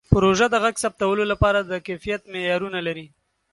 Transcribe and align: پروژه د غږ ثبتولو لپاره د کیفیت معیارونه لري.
پروژه 0.13 0.47
د 0.51 0.55
غږ 0.63 0.75
ثبتولو 0.83 1.23
لپاره 1.31 1.59
د 1.61 1.71
کیفیت 1.87 2.21
معیارونه 2.33 2.79
لري. 2.87 3.05